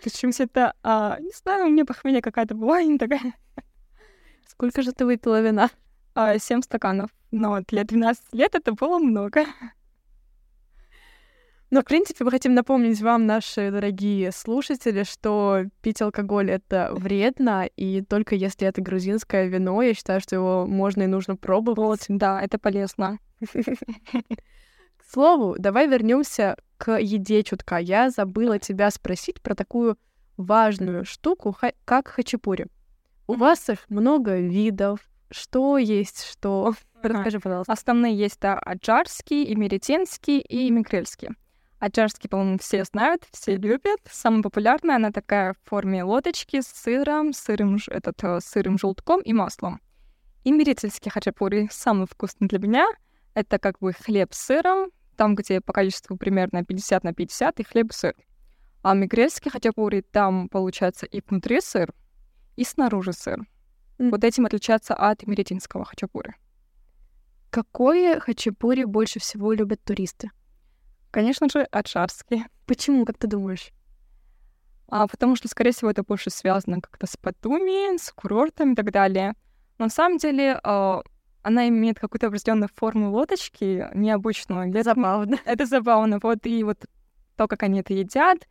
Почему 0.02 0.32
это, 0.38 0.74
а, 0.82 1.18
не 1.20 1.30
знаю, 1.30 1.66
у 1.66 1.70
меня 1.70 1.84
похмелье 1.84 2.22
какая-то 2.22 2.54
была, 2.54 2.82
не 2.84 2.98
такая. 2.98 3.34
Сколько 4.46 4.82
же 4.82 4.92
ты 4.92 5.04
выпила 5.04 5.40
вина? 5.40 5.70
А, 6.14 6.38
7 6.38 6.62
стаканов. 6.62 7.10
Но 7.30 7.60
для 7.66 7.84
12 7.84 8.32
лет 8.32 8.54
это 8.54 8.72
было 8.72 8.98
много. 8.98 9.44
Но, 11.70 11.80
в 11.80 11.84
принципе, 11.84 12.24
мы 12.24 12.30
хотим 12.30 12.54
напомнить 12.54 13.00
вам, 13.00 13.26
наши 13.26 13.72
дорогие 13.72 14.30
слушатели, 14.30 15.02
что 15.02 15.64
пить 15.82 16.00
алкоголь— 16.00 16.48
это 16.52 16.90
вредно, 16.92 17.68
и 17.76 18.02
только 18.02 18.36
если 18.36 18.68
это 18.68 18.80
грузинское 18.80 19.48
вино, 19.48 19.82
я 19.82 19.92
считаю, 19.92 20.20
что 20.20 20.36
его 20.36 20.66
можно 20.66 21.02
и 21.02 21.06
нужно 21.08 21.34
пробовать. 21.36 21.76
Вот, 22.08 22.18
да, 22.18 22.40
это 22.40 22.58
полезно. 22.58 23.18
К 24.96 25.04
слову, 25.12 25.56
давай 25.58 25.88
вернемся 25.88 26.56
к 26.78 26.98
еде 26.98 27.42
чутка. 27.42 27.78
Я 27.78 28.10
забыла 28.10 28.58
тебя 28.58 28.90
спросить 28.90 29.40
про 29.40 29.54
такую 29.54 29.98
важную 30.36 31.04
штуку, 31.04 31.56
как 31.84 32.08
хачапури. 32.08 32.66
У 33.26 33.34
вас 33.34 33.68
их 33.68 33.88
много 33.88 34.38
видов. 34.38 35.00
Что 35.30 35.78
есть, 35.78 36.24
что? 36.24 36.74
Расскажи, 37.02 37.40
пожалуйста. 37.40 37.72
Основные 37.72 38.16
есть 38.16 38.40
да, 38.40 38.58
аджарский, 38.58 39.52
имеретинский 39.52 40.38
и 40.38 40.70
микрельский. 40.70 41.30
Аджарский, 41.78 42.28
по-моему, 42.28 42.58
все 42.58 42.84
знают, 42.84 43.24
все 43.32 43.56
любят. 43.56 44.00
Самая 44.10 44.42
популярная, 44.42 44.96
она 44.96 45.10
такая 45.12 45.54
в 45.54 45.68
форме 45.68 46.04
лодочки 46.04 46.60
с 46.60 46.68
сыром, 46.68 47.32
сырым, 47.32 47.78
этот, 47.88 48.22
э, 48.24 48.40
сырым 48.40 48.78
желтком 48.78 49.20
и 49.20 49.32
маслом. 49.32 49.80
И 50.44 50.74
хачапури 51.08 51.68
самый 51.70 52.06
вкусный 52.06 52.48
для 52.48 52.58
меня. 52.58 52.86
Это 53.36 53.58
как 53.58 53.78
бы 53.80 53.92
хлеб 53.92 54.32
с 54.32 54.38
сыром, 54.38 54.90
там, 55.14 55.34
где 55.34 55.60
по 55.60 55.74
количеству 55.74 56.16
примерно 56.16 56.64
50 56.64 57.04
на 57.04 57.12
50, 57.12 57.60
и 57.60 57.64
хлеб 57.64 57.90
и 57.90 57.92
сыр. 57.92 58.14
А 58.82 58.94
мигрельский 58.94 59.50
хачапури, 59.50 60.00
там 60.00 60.48
получается 60.48 61.04
и 61.04 61.20
внутри 61.20 61.60
сыр, 61.60 61.92
и 62.56 62.64
снаружи 62.64 63.12
сыр. 63.12 63.40
Mm. 63.98 64.08
Вот 64.10 64.24
этим 64.24 64.46
отличается 64.46 64.94
от 64.94 65.26
меретинского 65.26 65.84
хачапури. 65.84 66.34
Какое 67.50 68.20
хачапури 68.20 68.84
больше 68.84 69.20
всего 69.20 69.52
любят 69.52 69.84
туристы? 69.84 70.30
Конечно 71.10 71.46
же, 71.50 71.64
Аджарский. 71.64 72.46
Почему, 72.64 73.04
как 73.04 73.18
ты 73.18 73.26
думаешь? 73.26 73.70
А, 74.88 75.06
потому 75.06 75.36
что, 75.36 75.48
скорее 75.48 75.72
всего, 75.72 75.90
это 75.90 76.02
больше 76.02 76.30
связано 76.30 76.80
как-то 76.80 77.06
с 77.06 77.18
Батуми, 77.22 77.98
с 77.98 78.10
курортом 78.12 78.72
и 78.72 78.76
так 78.76 78.90
далее. 78.92 79.34
Но 79.76 79.84
на 79.84 79.90
самом 79.90 80.16
деле 80.16 80.58
э, 80.64 81.02
она 81.46 81.68
имеет 81.68 82.00
какую-то 82.00 82.26
определенную 82.26 82.68
форму 82.74 83.10
лодочки, 83.12 83.88
необычную. 83.94 84.68
Это 84.70 84.82
забавно. 84.82 85.38
Это 85.44 85.64
забавно. 85.64 86.18
Вот 86.20 86.44
и 86.44 86.64
вот 86.64 86.84
то, 87.36 87.46
как 87.46 87.62
они 87.62 87.80
это 87.80 87.94
едят. 87.94 88.48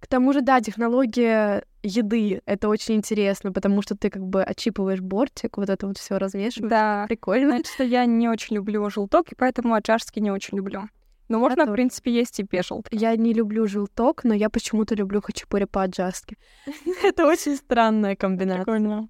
К 0.00 0.08
тому 0.08 0.32
же, 0.32 0.40
да, 0.40 0.60
технология 0.60 1.64
еды— 1.84 2.42
это 2.46 2.68
очень 2.68 2.96
интересно, 2.96 3.52
потому 3.52 3.82
что 3.82 3.96
ты 3.96 4.10
как 4.10 4.22
бы 4.22 4.42
отчипываешь 4.42 5.00
бортик, 5.00 5.56
вот 5.58 5.70
это 5.70 5.86
вот 5.86 5.96
все 5.96 6.18
размешиваешь. 6.18 6.70
Да. 6.70 7.04
Прикольно. 7.06 7.50
Значит, 7.50 7.72
что 7.72 7.84
я 7.84 8.04
не 8.04 8.28
очень 8.28 8.56
люблю 8.56 8.90
желток, 8.90 9.30
и 9.30 9.36
поэтому 9.36 9.74
аджарский 9.74 10.20
не 10.20 10.32
очень 10.32 10.56
люблю. 10.56 10.88
Но 11.28 11.38
можно, 11.38 11.60
я 11.60 11.66
в 11.66 11.72
принципе, 11.72 12.12
есть 12.12 12.40
и 12.40 12.42
без 12.42 12.66
желтка. 12.66 12.96
Я 12.96 13.14
не 13.16 13.32
люблю 13.32 13.66
желток, 13.68 14.24
но 14.24 14.34
я 14.34 14.50
почему-то 14.50 14.96
люблю 14.96 15.20
хачапури 15.22 15.64
по-аджарски. 15.64 16.36
Это 17.04 17.26
очень 17.26 17.56
странная 17.56 18.16
комбинация. 18.16 18.64
Прикольно. 18.64 19.08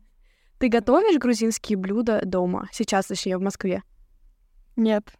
Ты 0.59 0.69
готовишь 0.69 1.19
грузинские 1.19 1.77
блюда 1.77 2.23
дома? 2.25 2.69
Сейчас, 2.73 3.07
точнее, 3.07 3.37
в 3.37 3.43
Москве? 3.43 3.83
Нет. 4.75 5.13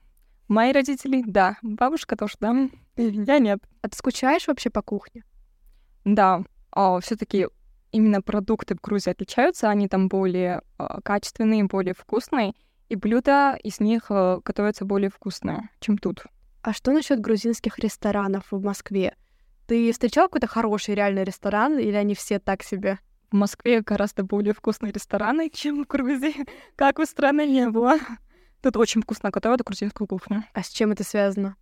Мои 0.49 0.73
родители, 0.73 1.23
да. 1.27 1.57
Бабушка 1.63 2.17
тоже, 2.17 2.35
да. 2.41 2.69
Я 2.97 3.39
нет. 3.39 3.59
А 3.83 3.89
ты 3.89 3.97
скучаешь 3.97 4.47
вообще 4.47 4.71
по 4.71 4.81
кухне? 4.81 5.25
Да. 6.05 6.43
А, 6.71 7.01
все 7.01 7.17
таки 7.17 7.49
именно 7.93 8.23
продукты 8.23 8.75
в 8.77 8.81
Грузии 8.81 9.11
отличаются. 9.11 9.69
Они 9.69 9.89
там 9.89 10.09
более 10.09 10.63
а, 10.79 11.01
качественные, 11.03 11.65
более 11.65 11.95
вкусные. 11.95 12.55
И 12.89 12.97
блюда 12.97 13.59
из 13.63 13.81
них 13.81 14.07
а, 14.09 14.41
готовятся 14.43 14.85
более 14.85 15.11
вкусные, 15.11 15.69
чем 15.81 15.99
тут. 15.99 16.25
А 16.63 16.73
что 16.73 16.93
насчет 16.93 17.21
грузинских 17.21 17.79
ресторанов 17.79 18.47
в 18.51 18.63
Москве? 18.63 19.17
Ты 19.67 19.93
встречал 19.93 20.27
какой-то 20.27 20.47
хороший 20.47 20.95
реальный 20.95 21.25
ресторан, 21.25 21.79
или 21.79 21.95
они 21.95 22.15
все 22.15 22.39
так 22.39 22.63
себе? 22.63 22.99
В 23.31 23.35
Москве 23.35 23.81
гораздо 23.81 24.23
более 24.23 24.55
вкусные 24.55 24.93
рестораны, 24.93 25.51
чем 25.51 25.85
в 25.85 25.87
Грузии. 25.87 26.47
Как 26.77 26.99
в 26.99 27.05
стране 27.05 27.47
не 27.47 27.69
было. 27.69 27.99
Тут 28.63 28.77
очень 28.77 29.03
вкусно 29.03 29.31
готовят 29.31 29.63
грузинскую 29.63 30.07
кухню. 30.07 30.45
А 30.53 30.63
с 30.63 30.69
чем 30.69 30.93
это 30.93 31.05
связано? 31.05 31.57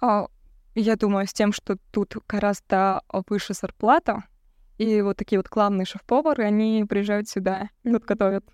А, 0.00 0.26
я 0.74 0.96
думаю, 0.96 1.26
с 1.26 1.32
тем, 1.32 1.52
что 1.52 1.76
тут 1.90 2.16
гораздо 2.28 3.02
выше 3.28 3.54
зарплата, 3.54 4.24
и 4.78 5.00
вот 5.00 5.16
такие 5.16 5.38
вот 5.38 5.48
главные 5.48 5.84
шеф-повары, 5.84 6.44
они 6.44 6.84
приезжают 6.88 7.28
сюда, 7.28 7.68
тут 7.84 8.04
готовят. 8.04 8.44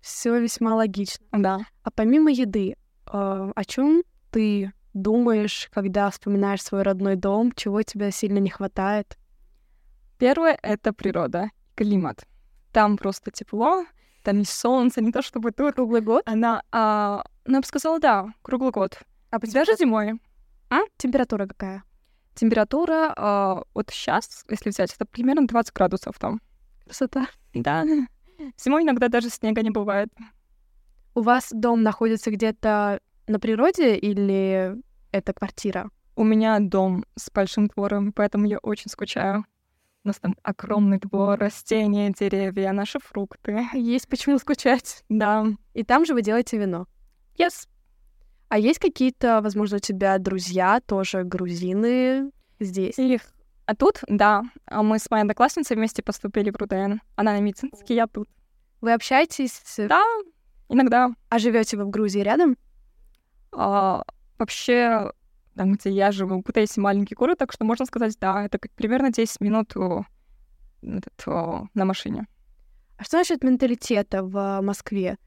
Все 0.00 0.38
весьма 0.38 0.74
логично. 0.74 1.24
Да. 1.32 1.60
А 1.82 1.90
помимо 1.90 2.30
еды, 2.30 2.76
а, 3.06 3.50
о 3.54 3.64
чем 3.64 4.02
ты 4.30 4.72
думаешь, 4.94 5.68
когда 5.72 6.10
вспоминаешь 6.10 6.62
свой 6.62 6.82
родной 6.82 7.16
дом, 7.16 7.52
чего 7.52 7.82
тебе 7.82 8.10
сильно 8.10 8.38
не 8.38 8.50
хватает? 8.50 9.16
Первое— 10.18 10.58
это 10.62 10.92
природа, 10.92 11.50
климат. 11.74 12.26
Там 12.72 12.96
просто 12.96 13.30
тепло, 13.30 13.84
там 14.24 14.40
есть 14.40 14.52
солнце, 14.52 15.00
не 15.00 15.12
то 15.12 15.22
чтобы 15.22 15.52
тут. 15.52 15.74
Круглый 15.74 16.00
год? 16.00 16.22
Она, 16.26 16.62
а, 16.72 17.24
ну, 17.46 17.54
я 17.54 17.60
бы 17.60 17.66
сказала, 17.66 18.00
да, 18.00 18.34
круглый 18.42 18.72
год. 18.72 18.98
А 19.30 19.38
даже 19.38 19.76
зимой? 19.76 20.20
А? 20.70 20.80
Температура 20.96 21.46
какая? 21.46 21.84
Температура 22.34 23.14
а, 23.16 23.62
вот 23.74 23.90
сейчас, 23.90 24.44
если 24.50 24.70
взять, 24.70 24.92
это 24.92 25.06
примерно 25.06 25.46
20 25.46 25.72
градусов 25.72 26.18
там. 26.18 26.40
Красота. 26.84 27.26
Да. 27.54 27.84
Зимой 28.58 28.82
иногда 28.82 29.08
даже 29.08 29.30
снега 29.30 29.62
не 29.62 29.70
бывает. 29.70 30.08
У 31.14 31.22
вас 31.22 31.48
дом 31.50 31.82
находится 31.82 32.30
где-то 32.30 33.00
на 33.26 33.40
природе 33.40 33.96
или 33.96 34.74
это 35.10 35.32
квартира? 35.32 35.90
У 36.16 36.24
меня 36.24 36.58
дом 36.60 37.04
с 37.16 37.30
большим 37.30 37.68
двором, 37.68 38.12
поэтому 38.12 38.46
я 38.46 38.58
очень 38.58 38.90
скучаю. 38.90 39.44
У 40.04 40.08
нас 40.08 40.18
там 40.20 40.36
огромный 40.42 40.98
двор, 40.98 41.38
растения, 41.38 42.10
деревья, 42.10 42.72
наши 42.72 42.98
фрукты. 42.98 43.66
Есть 43.74 44.08
почему 44.08 44.38
скучать. 44.38 45.04
Да. 45.08 45.46
И 45.74 45.84
там 45.84 46.06
же 46.06 46.14
вы 46.14 46.22
делаете 46.22 46.58
вино. 46.58 46.86
Yes. 47.36 47.68
А 48.48 48.58
есть 48.58 48.78
какие-то, 48.78 49.40
возможно, 49.42 49.76
у 49.76 49.80
тебя 49.80 50.18
друзья, 50.18 50.80
тоже 50.80 51.24
грузины? 51.24 52.30
здесь. 52.60 52.98
Их... 52.98 53.22
А 53.66 53.74
тут, 53.74 54.00
да, 54.08 54.44
а 54.66 54.82
мы 54.82 54.98
с 54.98 55.10
моей 55.10 55.22
одноклассницей 55.22 55.76
вместе 55.76 56.02
поступили 56.02 56.50
в 56.50 56.56
РУДН. 56.56 57.00
Она 57.16 57.32
на 57.32 57.40
медицинский, 57.40 57.94
я 57.94 58.06
тут. 58.06 58.28
Вы 58.80 58.94
общаетесь? 58.94 59.60
Да, 59.76 60.02
иногда. 60.68 61.10
А 61.28 61.38
живете 61.38 61.76
вы 61.76 61.84
в 61.84 61.90
Грузии 61.90 62.20
рядом? 62.20 62.56
А, 63.52 64.04
вообще, 64.38 65.12
там, 65.58 65.72
где 65.72 65.90
я 65.90 66.12
живу, 66.12 66.38
в 66.38 66.42
Кутейсе 66.42 66.80
маленький 66.80 67.16
город, 67.16 67.38
так 67.38 67.52
что 67.52 67.64
можно 67.64 67.84
сказать, 67.84 68.16
да, 68.20 68.44
это 68.44 68.58
как 68.58 68.70
примерно 68.72 69.10
10 69.10 69.40
минут 69.40 69.76
о, 69.76 70.04
этот, 70.82 71.26
о, 71.26 71.66
на 71.74 71.84
машине. 71.84 72.26
А 72.96 73.02
что 73.02 73.16
насчет 73.18 73.42
менталитета 73.42 74.22
в 74.22 74.60
Москве? 74.62 75.18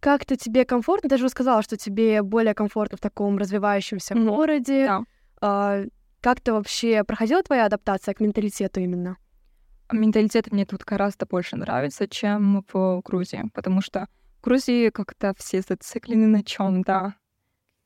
Как-то 0.00 0.36
тебе 0.36 0.66
комфортно? 0.66 1.08
Ты 1.08 1.16
же 1.16 1.28
сказала, 1.30 1.62
что 1.62 1.78
тебе 1.78 2.22
более 2.22 2.52
комфортно 2.54 2.98
в 2.98 3.00
таком 3.00 3.38
развивающемся 3.38 4.14
Мгм. 4.14 4.26
городе. 4.26 4.86
Да. 4.86 5.02
А, 5.40 5.82
как-то 6.20 6.52
вообще 6.52 7.02
проходила 7.04 7.42
твоя 7.42 7.64
адаптация 7.66 8.12
к 8.12 8.20
менталитету 8.20 8.80
именно? 8.80 9.16
Менталитет 9.90 10.52
мне 10.52 10.66
тут 10.66 10.84
гораздо 10.84 11.24
больше 11.24 11.56
нравится, 11.56 12.06
чем 12.06 12.64
в 12.70 13.00
Грузии, 13.02 13.50
потому 13.54 13.80
что 13.80 14.08
в 14.40 14.44
Грузии 14.44 14.90
как-то 14.90 15.32
все 15.38 15.62
зациклены 15.62 16.26
на 16.26 16.42
чем 16.42 16.82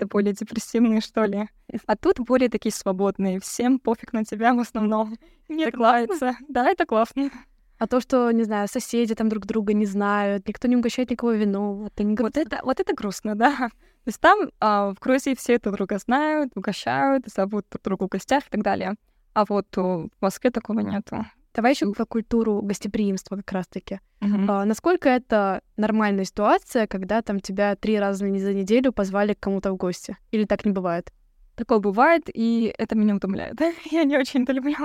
то 0.02 0.06
Это 0.06 0.12
более 0.12 0.32
депрессивные, 0.32 1.00
что 1.00 1.24
ли. 1.24 1.48
А 1.86 1.96
тут 1.96 2.20
более 2.20 2.48
такие 2.48 2.72
свободные. 2.72 3.38
Всем 3.40 3.78
пофиг 3.78 4.12
на 4.12 4.24
тебя 4.24 4.54
в 4.54 4.58
основном. 4.58 5.16
Не 5.48 5.70
клается. 5.70 6.36
Да, 6.48 6.68
это 6.68 6.86
классно. 6.86 7.30
А 7.78 7.86
то, 7.86 8.00
что, 8.00 8.30
не 8.30 8.44
знаю, 8.44 8.68
соседи 8.68 9.14
там 9.14 9.28
друг 9.28 9.44
друга 9.46 9.72
не 9.72 9.86
знают, 9.86 10.46
никто 10.46 10.68
не 10.68 10.76
угощает 10.76 11.10
никого 11.10 11.32
вино, 11.32 11.88
это 11.88 12.04
не 12.04 12.14
Вот 12.16 12.36
это, 12.36 12.60
вот 12.62 12.78
это 12.78 12.94
грустно, 12.94 13.34
да. 13.34 13.56
То 13.56 14.08
есть 14.08 14.20
там 14.20 14.50
а, 14.60 14.92
в 14.94 15.00
Грузии 15.00 15.34
все 15.34 15.58
друг 15.58 15.76
друга 15.76 15.98
знают, 15.98 16.52
угощают, 16.54 17.26
зовут 17.26 17.66
друг 17.70 17.82
друга 17.82 18.04
в 18.04 18.08
гостях 18.08 18.44
и 18.46 18.50
так 18.50 18.62
далее. 18.62 18.94
А 19.34 19.44
вот 19.48 19.66
о, 19.78 20.08
в 20.08 20.22
Москве 20.22 20.50
такого 20.50 20.80
нету. 20.80 21.26
Давай 21.54 21.72
еще 21.72 21.92
про 21.92 22.06
культуру 22.06 22.62
гостеприимства 22.62 23.36
как 23.36 23.52
раз-таки. 23.52 24.00
Мгм. 24.20 24.50
А, 24.50 24.64
насколько 24.64 25.08
это 25.08 25.62
нормальная 25.76 26.24
ситуация, 26.24 26.86
когда 26.86 27.20
там 27.22 27.40
тебя 27.40 27.76
три 27.76 27.98
раза 27.98 28.20
за 28.20 28.54
неделю 28.54 28.92
позвали 28.92 29.34
к 29.34 29.40
кому-то 29.40 29.72
в 29.72 29.76
гости? 29.76 30.16
Или 30.30 30.44
так 30.44 30.64
не 30.64 30.72
бывает? 30.72 31.12
Такое 31.54 31.78
бывает, 31.78 32.30
и 32.32 32.74
это 32.78 32.96
меня 32.96 33.16
утомляет. 33.16 33.60
Я 33.90 34.04
не 34.04 34.16
очень 34.16 34.44
это 34.44 34.52
люблю. 34.52 34.76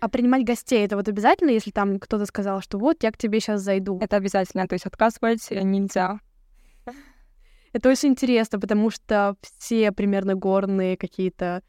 А 0.00 0.08
принимать 0.08 0.44
гостей 0.44 0.84
это 0.84 0.96
вот 0.96 1.08
обязательно, 1.08 1.50
если 1.50 1.72
там 1.72 1.98
кто-то 1.98 2.24
сказал, 2.26 2.60
что 2.62 2.78
вот 2.78 3.02
я 3.02 3.10
к 3.10 3.18
тебе 3.18 3.40
сейчас 3.40 3.62
зайду. 3.62 3.98
Это 4.00 4.16
обязательно, 4.16 4.68
то 4.68 4.74
есть 4.74 4.86
отказывать 4.86 5.50
нельзя. 5.50 6.20
Это 7.72 7.88
очень 7.88 8.10
интересно, 8.10 8.60
потому 8.60 8.90
что 8.90 9.36
все 9.58 9.90
примерно 9.90 10.34
горные 10.34 10.96
какие-то 10.96 11.62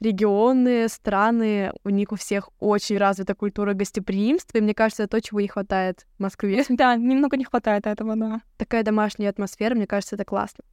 регионы, 0.00 0.88
страны, 0.88 1.72
у 1.84 1.90
них 1.90 2.12
у 2.12 2.16
всех 2.16 2.50
очень 2.58 2.98
развита 2.98 3.34
культура 3.34 3.72
гостеприимства, 3.72 4.58
и 4.58 4.60
мне 4.60 4.74
кажется, 4.74 5.04
это 5.04 5.16
то, 5.16 5.22
чего 5.22 5.40
не 5.40 5.48
хватает 5.48 6.06
в 6.18 6.22
Москве. 6.22 6.64
Да, 6.68 6.96
немного 6.96 7.36
не 7.36 7.44
хватает 7.44 7.86
этого, 7.86 8.16
да. 8.16 8.42
Такая 8.58 8.82
домашняя 8.82 9.30
атмосфера, 9.30 9.74
мне 9.74 9.86
кажется, 9.86 10.16
это 10.16 10.24
классно. 10.24 10.64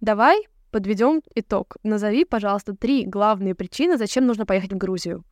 Давай 0.00 0.46
подведем 0.70 1.22
итог. 1.34 1.76
Назови, 1.82 2.24
пожалуйста, 2.24 2.76
три 2.76 3.04
главные 3.04 3.54
причины, 3.54 3.98
зачем 3.98 4.26
нужно 4.26 4.46
поехать 4.46 4.72
в 4.72 4.76
Грузию. 4.76 5.24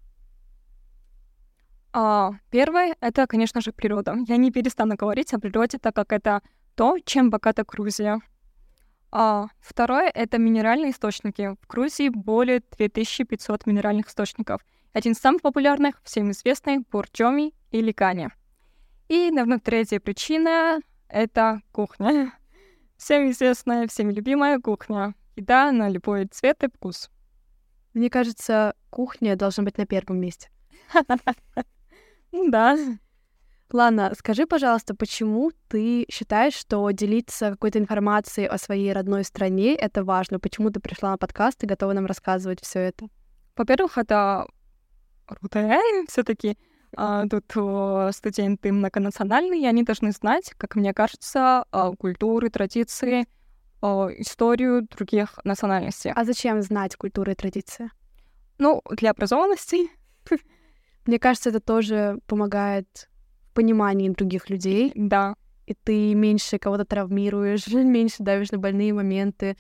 А, 1.93 2.33
первое— 2.51 2.97
это, 3.01 3.27
конечно 3.27 3.61
же, 3.61 3.73
природа. 3.73 4.17
Я 4.27 4.37
не 4.37 4.51
перестану 4.51 4.97
говорить 4.97 5.33
о 5.33 5.39
природе, 5.39 5.79
так 5.79 5.95
как 5.95 6.13
это 6.13 6.43
то, 6.75 6.99
чем 7.05 7.31
богата 7.31 7.65
Грузия. 7.67 8.21
А, 9.11 9.49
второе— 9.61 10.11
это 10.15 10.39
минеральные 10.39 10.91
источники. 10.91 11.57
В 11.63 11.67
Грузии 11.67 12.09
более 12.09 12.63
2500 12.77 13.67
минеральных 13.67 14.09
источников. 14.09 14.65
Один 14.93 15.13
из 15.13 15.19
самых 15.19 15.43
популярных, 15.43 16.01
всем 16.05 16.31
известный, 16.31 16.79
Бурджоми 16.79 17.55
и 17.71 17.81
Ликани. 17.81 18.31
И, 19.09 19.31
наверное, 19.31 19.59
третья 19.59 20.01
причина— 20.01 20.81
это 21.09 21.63
кухня. 21.73 22.33
Всем 22.99 23.31
известная, 23.31 23.87
всеми 23.87 24.13
любимая 24.13 24.59
кухня. 24.59 25.15
Еда 25.37 25.71
на 25.71 25.89
любой 25.89 26.27
цвет 26.27 26.65
и 26.65 26.69
вкус. 26.69 27.11
Мне 27.95 28.11
кажется, 28.11 28.75
кухня 28.91 29.37
должна 29.37 29.63
быть 29.63 29.79
на 29.79 29.87
первом 29.87 30.19
месте. 30.19 30.51
Да. 32.31 32.77
Лана, 33.73 34.15
скажи, 34.15 34.47
пожалуйста, 34.47 34.95
почему 34.95 35.51
ты 35.69 36.07
считаешь, 36.11 36.55
что 36.55 36.91
делиться 36.91 37.51
какой-то 37.51 37.79
информацией 37.79 38.47
о 38.47 38.57
своей 38.57 38.93
родной 38.93 39.25
стране— 39.25 39.75
это 39.77 40.05
важно? 40.05 40.41
Почему 40.41 40.71
ты 40.71 40.81
пришла 40.81 41.11
на 41.11 41.19
подкаст 41.19 41.63
и 41.63 41.67
готова 41.67 41.93
нам 41.93 42.07
рассказывать 42.07 42.63
все 42.63 42.81
это? 42.81 43.09
Во-первых, 43.57 43.99
это 43.99 44.47
РУТН 45.29 46.07
все 46.09 46.23
таки 46.23 46.57
тут 47.31 47.57
о, 47.57 48.11
студенты 48.13 48.73
многонациональные, 48.73 49.63
и 49.63 49.67
они 49.67 49.83
должны 49.83 50.13
знать, 50.13 50.55
как 50.57 50.75
мне 50.75 50.95
кажется, 50.95 51.65
культуры, 51.99 52.49
традиции, 52.49 53.27
историю 53.83 54.89
других 54.97 55.39
национальностей. 55.45 56.11
А 56.13 56.25
зачем 56.25 56.63
знать 56.63 56.97
культуру 56.97 57.33
и 57.33 57.35
традиции? 57.35 57.91
Ну, 58.59 58.83
для 58.91 59.11
образованности, 59.11 59.91
Мне 61.09 61.19
кажется, 61.19 61.49
это 61.49 61.61
тоже 61.61 62.19
помогает 62.27 63.09
понимании 63.59 64.09
других 64.09 64.51
людей, 64.51 64.93
да. 64.95 65.35
и 65.67 65.75
ты 65.75 66.15
меньше 66.15 66.61
кого-то 66.61 66.85
травмируешь, 66.85 67.67
меньше 67.73 68.23
давишь 68.23 68.53
на 68.53 68.59
больные 68.59 68.93
моменты. 68.93 69.57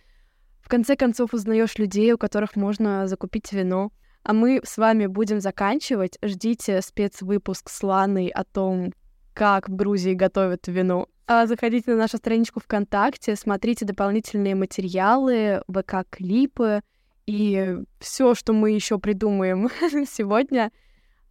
В 0.61 0.69
конце 0.69 0.95
концов, 0.95 1.35
узнаешь 1.35 1.79
людей, 1.79 2.13
у 2.13 2.19
которых 2.19 2.55
можно 2.55 3.09
закупить 3.09 3.53
вино. 3.53 3.91
А 4.23 4.33
мы 4.33 4.61
с 4.63 4.77
вами 4.79 5.07
будем 5.07 5.41
заканчивать. 5.41 6.17
Ждите 6.23 6.81
спецвыпуск 6.81 7.69
с 7.69 7.83
Ланой 7.83 8.29
о 8.29 8.45
том, 8.45 8.93
как 9.35 9.69
в 9.69 9.75
Грузии 9.75 10.15
готовят 10.15 10.69
вино. 10.69 11.09
А 11.27 11.47
заходите 11.47 11.91
на 11.91 11.97
нашу 11.97 12.19
страничку 12.19 12.61
ВКонтакте, 12.61 13.35
смотрите 13.35 13.85
дополнительные 13.85 14.55
материалы, 14.55 15.63
ВК-клипы 15.69 16.83
и 17.27 17.79
все, 17.99 18.35
что 18.37 18.53
мы 18.53 18.71
еще 18.71 19.01
придумаем 19.01 19.69
сегодня. 20.07 20.71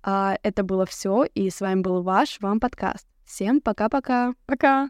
А, 0.09 0.37
это 0.41 0.63
было 0.63 0.85
все, 0.85 1.25
и 1.25 1.49
с 1.49 1.59
вами 1.59 1.81
был 1.81 2.01
ваш 2.01 2.39
вам 2.39 2.61
подкаст. 2.61 3.05
Всем 3.25 3.59
пока-пока. 3.59 4.35
Пока. 4.45 4.89